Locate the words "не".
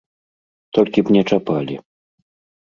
1.17-1.21